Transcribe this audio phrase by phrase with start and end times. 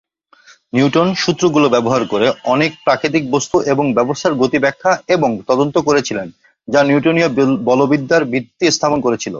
[0.73, 6.27] Newton সূত্রগুলো ব্যবহার করে অনেক প্রাকৃতিক বস্তু এবং ব্যবস্থার গতি ব্যাখ্যা এবং তদন্ত করেছিলেন,
[6.67, 7.29] যা নিউটোনীয়
[7.69, 9.29] বলবিদ্যার ভিত্তি স্থাপন করেছিল।